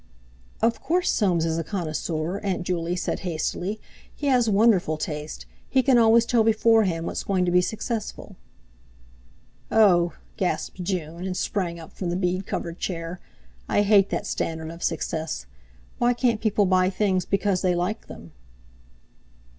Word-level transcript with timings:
"Of 0.63 0.81
course 0.81 1.11
Soames 1.11 1.45
is 1.45 1.59
a 1.59 1.63
connoisseur," 1.63 2.39
Aunt 2.39 2.63
Juley 2.63 2.95
said 2.95 3.19
hastily; 3.19 3.79
"he 4.15 4.25
has 4.25 4.49
wonderful 4.49 4.97
taste—he 4.97 5.83
can 5.83 5.99
always 5.99 6.25
tell 6.25 6.43
beforehand 6.43 7.05
what's 7.05 7.21
going 7.23 7.45
to 7.45 7.51
be 7.51 7.61
successful." 7.61 8.35
"Oh!" 9.71 10.13
gasped 10.37 10.83
June, 10.83 11.27
and 11.27 11.37
sprang 11.37 11.79
up 11.79 11.93
from 11.93 12.09
the 12.09 12.15
bead 12.15 12.47
covered 12.47 12.79
chair, 12.79 13.19
"I 13.69 13.83
hate 13.83 14.09
that 14.09 14.25
standard 14.25 14.71
of 14.71 14.81
success. 14.81 15.45
Why 15.99 16.15
can't 16.15 16.41
people 16.41 16.65
buy 16.65 16.89
things 16.89 17.23
because 17.23 17.61
they 17.61 17.75
like 17.75 18.07
them?" 18.07 18.31